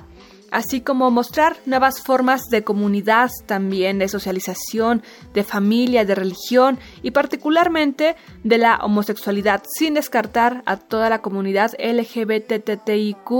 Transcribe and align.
así 0.51 0.81
como 0.81 1.11
mostrar 1.11 1.57
nuevas 1.67 2.03
formas 2.03 2.43
de 2.51 2.65
comunidad 2.65 3.31
también, 3.47 3.99
de 3.99 4.09
socialización, 4.09 5.03
de 5.34 5.45
familia, 5.45 6.05
de 6.05 6.15
religión 6.15 6.79
y 7.03 7.11
particularmente 7.11 8.17
de 8.45 8.59
la 8.59 8.77
homosexualidad, 8.77 9.62
sin 9.79 9.95
descartar 9.95 10.62
a 10.67 10.77
toda 10.77 11.11
la 11.11 11.23
comunidad 11.23 11.73
LGBTTIQ 11.79 13.31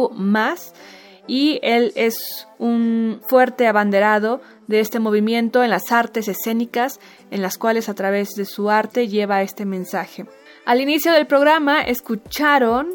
y 1.27 1.59
él 1.63 1.93
es 1.97 2.47
un 2.59 3.21
fuerte 3.29 3.67
abanderado 3.67 4.41
de 4.69 4.81
este 4.81 5.01
movimiento 5.01 5.63
en 5.63 5.71
las 5.71 5.91
artes 5.91 6.29
escénicas, 6.29 7.01
en 7.31 7.43
las 7.43 7.59
cuales 7.59 7.89
a 7.89 7.95
través 7.95 8.31
de 8.37 8.45
su 8.45 8.71
arte 8.71 9.09
lleva 9.09 9.43
este 9.43 9.65
mensaje. 9.65 10.27
Al 10.67 10.81
inicio 10.81 11.13
del 11.13 11.29
programa 11.29 11.83
escucharon 11.83 12.89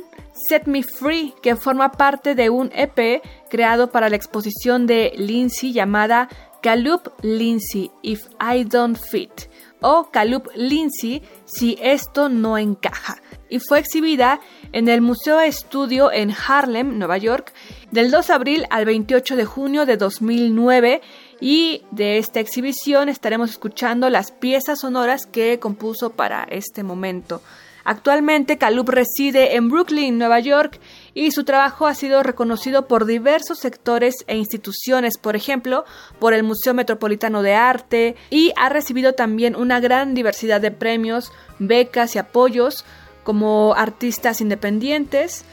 Set 0.49 0.65
Me 0.65 0.83
Free, 0.83 1.33
que 1.41 1.55
forma 1.55 1.93
parte 1.93 2.35
de 2.35 2.49
un 2.49 2.69
EP 2.75 3.21
creado 3.49 3.91
para 3.91 4.09
la 4.09 4.17
exposición 4.17 4.85
de 4.85 5.13
Lindsay 5.15 5.71
llamada 5.71 6.27
Caleb 6.61 6.99
Lindsay 7.21 7.89
If 8.01 8.27
I 8.41 8.65
Don't 8.65 8.97
Fit 8.97 9.31
o 9.79 10.09
Caleb 10.11 10.49
Lindsay 10.53 11.21
Si 11.45 11.77
Esto 11.81 12.27
No 12.27 12.57
Encaja 12.57 13.21
y 13.51 13.59
fue 13.59 13.79
exhibida 13.79 14.39
en 14.71 14.87
el 14.87 15.01
Museo 15.01 15.41
Estudio 15.41 16.11
en 16.11 16.31
Harlem, 16.31 16.97
Nueva 16.97 17.17
York, 17.17 17.53
del 17.91 18.09
2 18.09 18.27
de 18.27 18.33
abril 18.33 18.65
al 18.69 18.85
28 18.85 19.35
de 19.35 19.43
junio 19.43 19.85
de 19.85 19.97
2009 19.97 21.01
y 21.41 21.83
de 21.91 22.17
esta 22.17 22.39
exhibición 22.39 23.09
estaremos 23.09 23.49
escuchando 23.49 24.09
las 24.09 24.31
piezas 24.31 24.79
sonoras 24.79 25.25
que 25.25 25.59
compuso 25.59 26.11
para 26.11 26.43
este 26.43 26.81
momento. 26.81 27.41
Actualmente 27.83 28.57
Calub 28.57 28.89
reside 28.89 29.55
en 29.55 29.69
Brooklyn, 29.69 30.17
Nueva 30.17 30.39
York, 30.39 30.79
y 31.13 31.31
su 31.31 31.43
trabajo 31.43 31.87
ha 31.87 31.95
sido 31.95 32.23
reconocido 32.23 32.87
por 32.87 33.05
diversos 33.05 33.59
sectores 33.59 34.15
e 34.27 34.37
instituciones, 34.37 35.17
por 35.17 35.35
ejemplo, 35.35 35.85
por 36.19 36.33
el 36.33 36.43
Museo 36.43 36.73
Metropolitano 36.73 37.41
de 37.41 37.55
Arte, 37.55 38.15
y 38.29 38.53
ha 38.55 38.69
recibido 38.69 39.13
también 39.13 39.55
una 39.55 39.79
gran 39.79 40.13
diversidad 40.13 40.61
de 40.61 40.71
premios, 40.71 41.31
becas 41.59 42.15
y 42.15 42.19
apoyos 42.19 42.85
como 43.23 43.73
artistas 43.75 44.41
independientes 44.41 45.45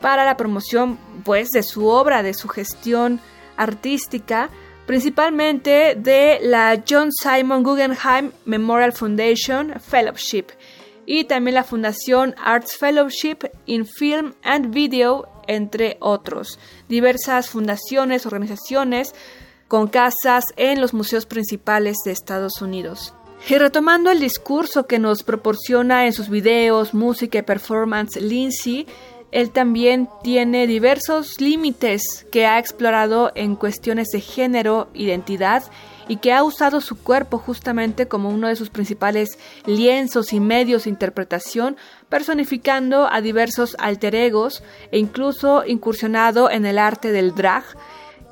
para 0.00 0.24
la 0.24 0.36
promoción 0.36 0.98
pues 1.24 1.48
de 1.50 1.62
su 1.62 1.86
obra, 1.86 2.22
de 2.22 2.34
su 2.34 2.48
gestión 2.48 3.20
artística, 3.56 4.50
principalmente 4.86 5.94
de 5.96 6.38
la 6.42 6.82
John 6.86 7.10
Simon 7.12 7.62
Guggenheim 7.62 8.32
Memorial 8.44 8.92
Foundation 8.92 9.80
Fellowship 9.80 10.46
y 11.06 11.24
también 11.24 11.54
la 11.54 11.64
Fundación 11.64 12.34
Arts 12.42 12.76
Fellowship 12.76 13.38
in 13.66 13.86
Film 13.86 14.34
and 14.42 14.72
Video, 14.72 15.28
entre 15.46 15.96
otros. 16.00 16.58
Diversas 16.88 17.48
fundaciones, 17.48 18.26
organizaciones 18.26 19.14
con 19.68 19.88
casas 19.88 20.44
en 20.56 20.80
los 20.80 20.94
museos 20.94 21.26
principales 21.26 21.98
de 22.04 22.12
Estados 22.12 22.62
Unidos. 22.62 23.14
Y 23.48 23.56
retomando 23.56 24.10
el 24.10 24.20
discurso 24.20 24.86
que 24.86 24.98
nos 24.98 25.22
proporciona 25.22 26.06
en 26.06 26.12
sus 26.12 26.30
videos, 26.30 26.94
música 26.94 27.38
y 27.38 27.42
performance 27.42 28.16
Lindsay, 28.16 28.86
Él 29.32 29.50
también 29.50 30.08
tiene 30.22 30.66
diversos 30.66 31.40
límites 31.40 32.26
que 32.30 32.46
ha 32.46 32.58
explorado 32.58 33.32
en 33.34 33.56
cuestiones 33.56 34.08
de 34.08 34.20
género, 34.20 34.88
identidad 34.94 35.64
y 36.08 36.16
que 36.16 36.32
ha 36.32 36.42
usado 36.42 36.80
su 36.80 36.96
cuerpo 36.96 37.38
justamente 37.38 38.08
como 38.08 38.28
uno 38.28 38.48
de 38.48 38.56
sus 38.56 38.70
principales 38.70 39.38
lienzos 39.66 40.32
y 40.32 40.40
medios 40.40 40.84
de 40.84 40.90
interpretación, 40.90 41.76
personificando 42.08 43.08
a 43.10 43.20
diversos 43.20 43.76
alter 43.78 44.14
egos 44.14 44.62
e 44.90 44.98
incluso 44.98 45.64
incursionado 45.66 46.50
en 46.50 46.66
el 46.66 46.78
arte 46.78 47.12
del 47.12 47.34
drag, 47.34 47.64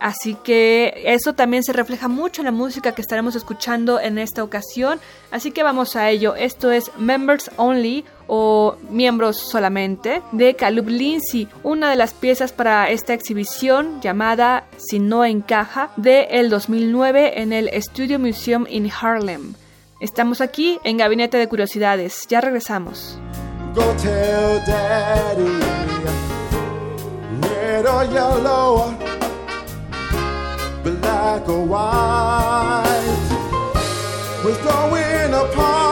Así 0.02 0.34
que 0.34 1.00
eso 1.04 1.34
también 1.34 1.62
se 1.62 1.72
refleja 1.72 2.08
mucho 2.08 2.40
en 2.40 2.46
la 2.46 2.50
música 2.50 2.90
que 2.90 3.00
estaremos 3.00 3.36
escuchando 3.36 4.00
en 4.00 4.18
esta 4.18 4.42
ocasión. 4.42 4.98
Así 5.30 5.52
que 5.52 5.62
vamos 5.62 5.94
a 5.94 6.10
ello. 6.10 6.34
Esto 6.34 6.72
es 6.72 6.90
Members 6.98 7.52
Only 7.56 8.04
o 8.34 8.76
Miembros 8.88 9.37
solamente 9.37 10.23
de 10.32 10.56
Caleb 10.56 10.88
Lindsay, 10.88 11.49
una 11.62 11.90
de 11.90 11.96
las 11.96 12.14
piezas 12.14 12.50
para 12.50 12.88
esta 12.88 13.12
exhibición 13.12 14.00
llamada 14.00 14.64
Si 14.79 14.99
no 14.99 15.26
encaja 15.26 15.90
de 15.99 16.23
el 16.31 16.49
2009 16.49 17.43
en 17.43 17.52
el 17.52 17.69
Studio 17.82 18.19
Museum 18.19 18.64
in 18.70 18.90
Harlem. 18.90 19.52
Estamos 20.00 20.40
aquí 20.40 20.79
en 20.82 20.96
Gabinete 20.96 21.37
de 21.37 21.46
Curiosidades. 21.46 22.26
Ya 22.31 22.40
regresamos. 22.40 23.19
Go 23.75 23.82
tell 24.02 24.62
daddy, 24.67 25.44
black 30.82 31.49
or 31.50 31.67
white. 31.67 32.93
We're 34.43 35.91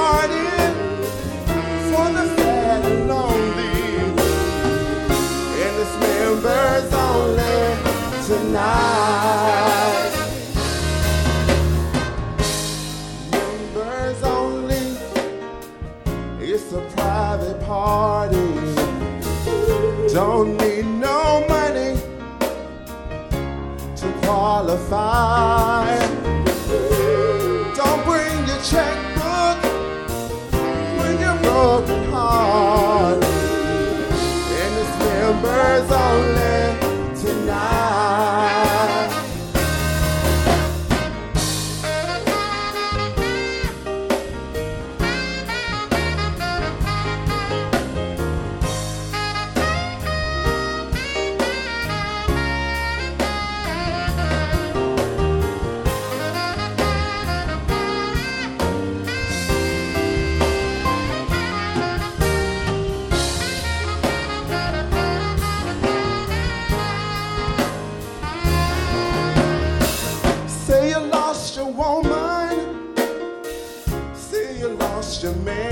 Members 13.31 14.23
only. 14.25 14.99
It's 16.41 16.73
a 16.73 16.81
private 16.97 17.61
party. 17.64 18.37
Don't 20.12 20.56
need 20.56 20.85
no 20.85 21.44
money 21.49 21.97
to 23.97 24.12
qualify. 24.23 25.80
Christian 75.21 75.45
man. 75.45 75.70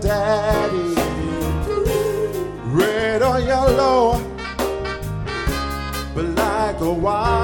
Daddy. 0.00 0.94
Red 2.70 3.22
or 3.22 3.40
yellow, 3.40 4.20
black 6.14 6.80
or 6.80 6.94
white. 6.94 7.37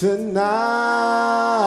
Tonight. 0.00 1.60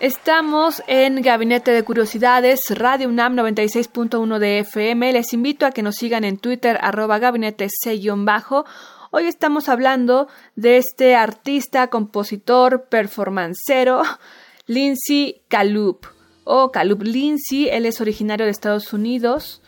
Estamos 0.00 0.82
en 0.86 1.20
Gabinete 1.20 1.72
de 1.72 1.82
Curiosidades, 1.82 2.60
Radio 2.70 3.08
UNAM 3.08 3.34
96.1 3.36 4.38
de 4.38 4.60
FM. 4.60 5.12
Les 5.12 5.32
invito 5.32 5.66
a 5.66 5.72
que 5.72 5.82
nos 5.82 5.96
sigan 5.96 6.24
en 6.24 6.38
Twitter, 6.38 6.78
arroba 6.80 7.18
gabinete 7.18 7.68
C-bajo. 7.68 8.64
Hoy 9.10 9.24
estamos 9.26 9.68
hablando 9.68 10.28
de 10.54 10.78
este 10.78 11.16
artista, 11.16 11.88
compositor, 11.88 12.86
performancero, 12.88 14.02
Lindsay 14.66 15.42
Kalup, 15.48 16.06
o 16.46 16.70
Kalup 16.70 17.02
Lindsay. 17.02 17.68
Él 17.68 17.84
es 17.84 18.00
originario 18.00 18.46
de 18.46 18.52
Estados 18.52 18.94
Unidos 18.94 19.60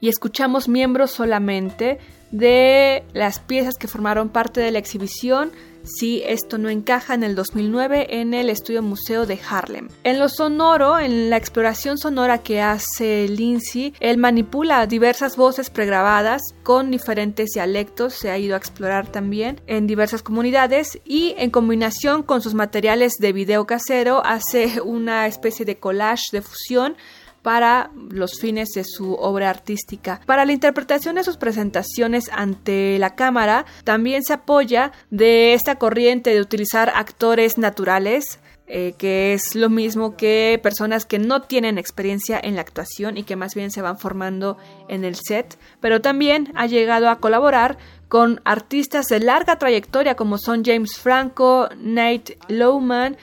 y 0.00 0.08
escuchamos 0.08 0.68
miembros 0.68 1.10
solamente 1.10 1.98
de 2.30 3.04
las 3.12 3.40
piezas 3.40 3.76
que 3.76 3.88
formaron 3.88 4.30
parte 4.30 4.60
de 4.60 4.70
la 4.70 4.78
exhibición 4.78 5.50
Si 5.82 6.22
esto 6.24 6.58
no 6.58 6.68
encaja 6.68 7.14
en 7.14 7.22
el 7.22 7.34
2009 7.34 8.20
en 8.20 8.34
el 8.34 8.50
Estudio 8.50 8.82
Museo 8.82 9.26
de 9.26 9.38
Harlem. 9.48 9.88
En 10.04 10.18
lo 10.18 10.28
sonoro, 10.28 10.98
en 10.98 11.30
la 11.30 11.36
exploración 11.36 11.98
sonora 11.98 12.38
que 12.38 12.60
hace 12.60 13.26
Lindsay, 13.28 13.94
él 14.00 14.18
manipula 14.18 14.86
diversas 14.86 15.36
voces 15.36 15.70
pregrabadas 15.70 16.42
con 16.62 16.90
diferentes 16.90 17.50
dialectos, 17.54 18.14
se 18.14 18.30
ha 18.30 18.38
ido 18.38 18.54
a 18.54 18.58
explorar 18.58 19.08
también 19.08 19.60
en 19.66 19.86
diversas 19.86 20.22
comunidades 20.22 21.00
y 21.04 21.34
en 21.38 21.50
combinación 21.50 22.22
con 22.22 22.42
sus 22.42 22.54
materiales 22.54 23.14
de 23.18 23.32
video 23.32 23.66
casero 23.66 24.22
hace 24.24 24.80
una 24.80 25.26
especie 25.26 25.64
de 25.64 25.78
collage 25.78 26.26
de 26.32 26.42
fusión 26.42 26.96
para 27.42 27.90
los 28.10 28.38
fines 28.40 28.70
de 28.70 28.84
su 28.84 29.14
obra 29.14 29.50
artística. 29.50 30.20
Para 30.26 30.44
la 30.44 30.52
interpretación 30.52 31.16
de 31.16 31.24
sus 31.24 31.36
presentaciones 31.36 32.30
ante 32.32 32.98
la 32.98 33.14
cámara, 33.14 33.64
también 33.84 34.22
se 34.22 34.34
apoya 34.34 34.92
de 35.10 35.54
esta 35.54 35.76
corriente 35.76 36.30
de 36.30 36.40
utilizar 36.40 36.92
actores 36.94 37.58
naturales, 37.58 38.40
eh, 38.66 38.94
que 38.98 39.32
es 39.32 39.56
lo 39.56 39.68
mismo 39.68 40.16
que 40.16 40.60
personas 40.62 41.04
que 41.04 41.18
no 41.18 41.42
tienen 41.42 41.76
experiencia 41.76 42.38
en 42.40 42.54
la 42.54 42.60
actuación 42.60 43.16
y 43.16 43.24
que 43.24 43.34
más 43.34 43.54
bien 43.54 43.70
se 43.70 43.82
van 43.82 43.98
formando 43.98 44.58
en 44.88 45.04
el 45.04 45.16
set, 45.16 45.58
pero 45.80 46.00
también 46.00 46.52
ha 46.54 46.66
llegado 46.66 47.08
a 47.08 47.18
colaborar 47.18 47.78
con 48.08 48.40
artistas 48.44 49.06
de 49.06 49.20
larga 49.20 49.58
trayectoria 49.58 50.14
como 50.14 50.38
son 50.38 50.64
James 50.64 50.98
Franco, 50.98 51.68
Nate 51.78 52.38
Lowman, 52.48 53.16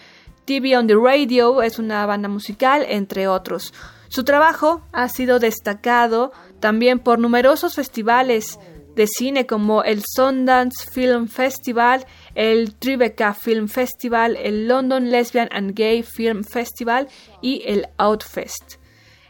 TV 0.47 0.77
on 0.77 0.88
the 0.88 0.95
Radio 0.95 1.62
es 1.62 1.77
una 1.77 2.05
banda 2.05 2.29
musical, 2.29 2.86
entre 2.88 3.27
otros. 3.27 3.74
Su 4.09 4.23
trabajo 4.23 4.81
ha 4.91 5.09
sido 5.09 5.39
destacado 5.39 6.31
también 6.59 6.99
por 6.99 7.19
numerosos 7.19 7.75
festivales 7.75 8.57
de 8.95 9.07
cine 9.07 9.45
como 9.45 9.83
el 9.83 10.01
Sundance 10.03 10.89
Film 10.91 11.27
Festival, 11.27 12.05
el 12.33 12.73
Tribeca 12.75 13.33
Film 13.33 13.67
Festival, 13.67 14.35
el 14.35 14.67
London 14.67 15.11
Lesbian 15.11 15.47
and 15.51 15.75
Gay 15.75 16.01
Film 16.01 16.43
Festival 16.43 17.07
y 17.41 17.61
el 17.67 17.87
Outfest. 17.97 18.77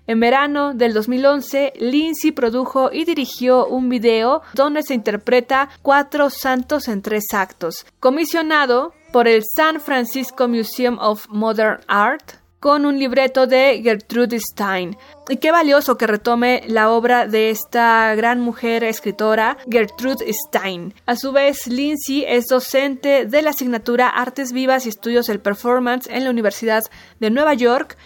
En 0.07 0.21
verano 0.21 0.73
del 0.73 0.93
2011, 0.93 1.73
Lindsay 1.81 2.31
produjo 2.31 2.91
y 2.93 3.03
dirigió 3.03 3.67
un 3.67 3.89
video 3.89 4.41
donde 4.53 4.81
se 4.83 4.93
interpreta 4.93 5.67
Cuatro 5.81 6.29
Santos 6.29 6.87
en 6.87 7.01
tres 7.01 7.25
actos, 7.33 7.85
comisionado 7.99 8.93
por 9.11 9.27
el 9.27 9.43
San 9.53 9.81
Francisco 9.81 10.47
Museum 10.47 10.97
of 10.99 11.27
Modern 11.27 11.81
Art 11.89 12.46
con 12.59 12.85
un 12.85 12.97
libreto 12.97 13.47
de 13.47 13.81
Gertrude 13.83 14.39
Stein. 14.39 14.97
Y 15.29 15.37
qué 15.37 15.51
valioso 15.51 15.97
que 15.97 16.07
retome 16.07 16.63
la 16.67 16.89
obra 16.91 17.27
de 17.27 17.49
esta 17.49 18.13
gran 18.15 18.39
mujer 18.39 18.83
escritora, 18.83 19.57
Gertrude 19.69 20.25
Stein. 20.31 20.93
A 21.05 21.15
su 21.15 21.31
vez, 21.31 21.67
Lindsay 21.67 22.23
es 22.27 22.47
docente 22.47 23.25
de 23.25 23.41
la 23.41 23.51
asignatura 23.51 24.07
Artes 24.07 24.51
Vivas 24.51 24.85
y 24.85 24.89
Estudios 24.89 25.27
del 25.27 25.39
Performance 25.39 26.09
en 26.09 26.23
la 26.23 26.29
Universidad 26.29 26.83
de 27.19 27.29
Nueva 27.29 27.53
York 27.53 27.97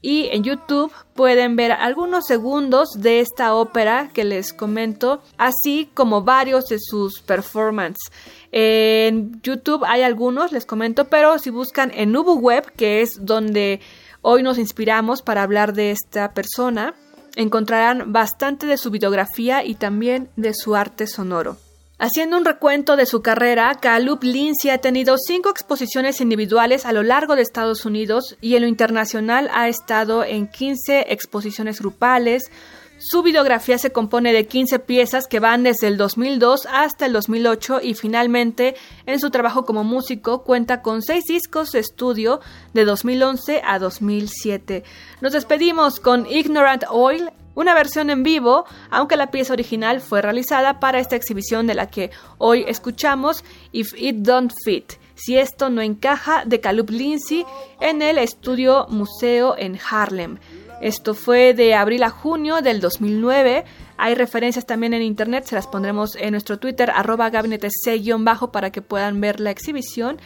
y 0.00 0.28
en 0.30 0.44
YouTube 0.44 0.92
pueden 1.14 1.56
ver 1.56 1.72
algunos 1.72 2.26
segundos 2.26 2.90
de 2.96 3.20
esta 3.20 3.54
ópera 3.54 4.10
que 4.14 4.24
les 4.24 4.52
comento, 4.52 5.20
así 5.36 5.90
como 5.94 6.22
varios 6.22 6.66
de 6.66 6.78
sus 6.80 7.20
performances. 7.20 8.12
En 8.52 9.40
YouTube 9.42 9.84
hay 9.86 10.02
algunos, 10.02 10.52
les 10.52 10.66
comento, 10.66 11.06
pero 11.06 11.38
si 11.38 11.50
buscan 11.50 11.90
en 11.94 12.12
Nubu 12.12 12.34
Web, 12.38 12.72
que 12.76 13.02
es 13.02 13.18
donde 13.20 13.80
hoy 14.22 14.42
nos 14.42 14.58
inspiramos 14.58 15.22
para 15.22 15.42
hablar 15.42 15.72
de 15.72 15.90
esta 15.90 16.32
persona, 16.32 16.94
encontrarán 17.34 18.12
bastante 18.12 18.66
de 18.66 18.78
su 18.78 18.90
videografía 18.90 19.64
y 19.64 19.74
también 19.74 20.28
de 20.36 20.54
su 20.54 20.76
arte 20.76 21.06
sonoro. 21.06 21.56
Haciendo 22.00 22.36
un 22.36 22.44
recuento 22.44 22.94
de 22.94 23.06
su 23.06 23.22
carrera, 23.22 23.74
Kalup 23.74 24.22
Lindsay 24.22 24.70
ha 24.70 24.78
tenido 24.78 25.16
cinco 25.18 25.50
exposiciones 25.50 26.20
individuales 26.20 26.86
a 26.86 26.92
lo 26.92 27.02
largo 27.02 27.34
de 27.34 27.42
Estados 27.42 27.84
Unidos 27.84 28.36
y 28.40 28.54
en 28.54 28.62
lo 28.62 28.68
internacional 28.68 29.50
ha 29.52 29.66
estado 29.66 30.22
en 30.22 30.46
15 30.46 31.06
exposiciones 31.08 31.80
grupales. 31.80 32.52
Su 32.98 33.24
videografía 33.24 33.78
se 33.78 33.90
compone 33.90 34.32
de 34.32 34.46
15 34.46 34.78
piezas 34.78 35.26
que 35.26 35.40
van 35.40 35.64
desde 35.64 35.88
el 35.88 35.96
2002 35.96 36.68
hasta 36.70 37.04
el 37.04 37.12
2008 37.12 37.80
y 37.82 37.94
finalmente 37.94 38.76
en 39.06 39.18
su 39.18 39.30
trabajo 39.30 39.64
como 39.64 39.82
músico 39.82 40.44
cuenta 40.44 40.82
con 40.82 41.02
seis 41.02 41.24
discos 41.24 41.72
de 41.72 41.80
estudio 41.80 42.38
de 42.74 42.84
2011 42.84 43.62
a 43.66 43.80
2007. 43.80 44.84
Nos 45.20 45.32
despedimos 45.32 45.98
con 45.98 46.26
Ignorant 46.30 46.84
Oil 46.90 47.30
una 47.58 47.74
versión 47.74 48.08
en 48.08 48.22
vivo, 48.22 48.66
aunque 48.88 49.16
la 49.16 49.32
pieza 49.32 49.52
original 49.52 50.00
fue 50.00 50.22
realizada 50.22 50.78
para 50.78 51.00
esta 51.00 51.16
exhibición 51.16 51.66
de 51.66 51.74
la 51.74 51.90
que 51.90 52.12
hoy 52.38 52.64
escuchamos 52.68 53.44
If 53.72 53.94
It 53.96 54.18
Don't 54.18 54.52
Fit, 54.64 54.92
si 55.16 55.36
esto 55.36 55.68
no 55.68 55.82
encaja, 55.82 56.44
de 56.44 56.60
Caleb 56.60 56.88
Lindsay 56.90 57.44
en 57.80 58.00
el 58.00 58.18
estudio 58.18 58.86
museo 58.90 59.56
en 59.58 59.76
Harlem. 59.90 60.38
Esto 60.80 61.14
fue 61.14 61.52
de 61.52 61.74
abril 61.74 62.04
a 62.04 62.10
junio 62.10 62.62
del 62.62 62.80
2009. 62.80 63.64
Hay 63.96 64.14
referencias 64.14 64.64
también 64.64 64.94
en 64.94 65.02
internet, 65.02 65.46
se 65.46 65.56
las 65.56 65.66
pondremos 65.66 66.14
en 66.14 66.30
nuestro 66.30 66.60
Twitter, 66.60 66.92
arroba 66.94 67.28
gabinete 67.28 67.70
C-bajo 67.70 68.52
para 68.52 68.70
que 68.70 68.82
puedan 68.82 69.20
ver 69.20 69.40
la 69.40 69.50
exhibición. 69.50 70.20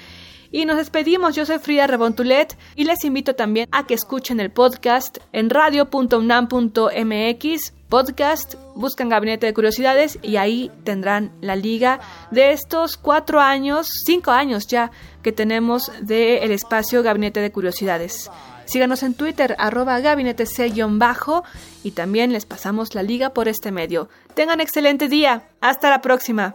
Y 0.52 0.66
nos 0.66 0.76
despedimos, 0.76 1.35
yo 1.35 1.47
soy 1.47 1.59
Frida 1.59 1.87
Rebontulet 1.87 2.59
y 2.76 2.85
les 2.85 3.02
invito 3.04 3.35
también 3.35 3.66
a 3.73 3.87
que 3.87 3.94
escuchen 3.94 4.38
el 4.38 4.50
podcast 4.50 5.16
en 5.32 5.49
radio.unam.mx 5.49 7.73
podcast, 7.88 8.54
buscan 8.75 9.09
Gabinete 9.09 9.47
de 9.47 9.54
Curiosidades 9.54 10.18
y 10.23 10.37
ahí 10.37 10.71
tendrán 10.85 11.32
la 11.42 11.56
liga 11.56 12.00
de 12.30 12.52
estos 12.52 12.97
cuatro 12.97 13.40
años, 13.40 13.88
cinco 14.06 14.30
años 14.30 14.66
ya 14.66 14.90
que 15.23 15.32
tenemos 15.32 15.92
del 16.00 16.50
espacio 16.52 17.02
Gabinete 17.02 17.40
de 17.40 17.52
Curiosidades. 17.52 18.30
Síganos 18.64 19.02
en 19.02 19.12
Twitter, 19.12 19.54
arroba 19.59 20.00
gabinete 20.00 20.47
C-bajo 20.47 21.44
y 21.82 21.90
también 21.90 22.32
les 22.32 22.47
pasamos 22.47 22.94
la 22.94 23.02
liga 23.02 23.35
por 23.35 23.49
este 23.49 23.73
medio. 23.73 24.09
Tengan 24.35 24.61
excelente 24.61 25.09
día. 25.09 25.49
Hasta 25.61 25.90
la 25.90 26.00
próxima. 26.00 26.54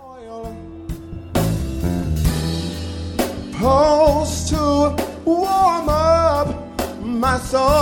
Supposed 3.58 4.50
to 4.50 4.96
warm 5.26 5.90
up 5.90 6.48
my 7.02 7.40
soul. 7.40 7.74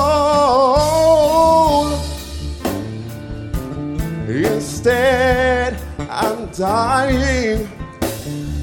Instead, 4.28 5.78
I'm 6.10 6.46
dying. 6.52 7.68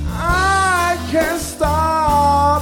I 0.09 0.97
can't 1.11 1.38
stop 1.40 2.62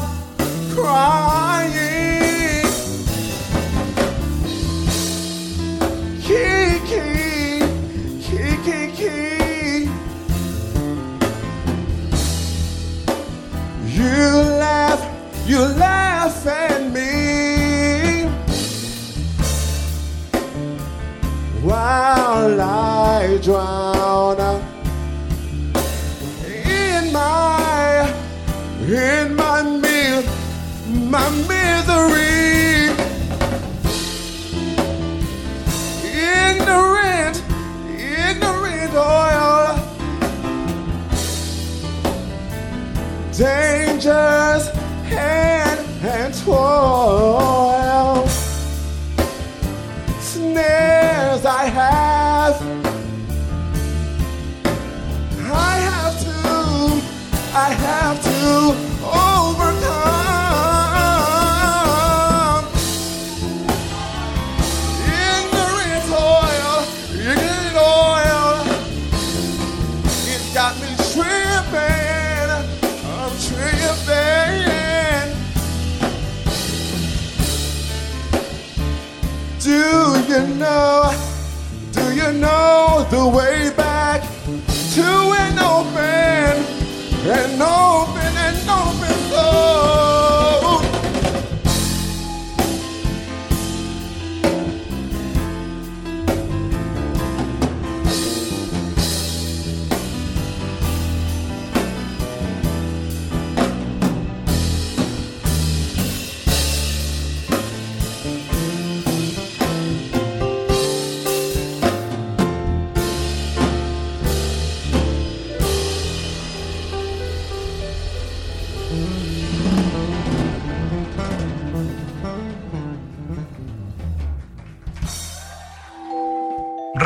in 28.89 29.35
my 29.35 29.63
mi- 29.63 30.27
my 31.09 31.31
misery. 31.49 32.91
Ignorant, 36.05 37.43
ignorant 37.99 38.95
oil. 38.95 39.87
dangers 43.41 44.69
and, 45.11 45.81
and 46.05 46.35
toil. 46.45 48.27
Snares 50.21 51.47
I 51.47 51.65
have, 51.65 52.00
I 57.53 57.73
have 57.73 58.23
to 58.23 58.90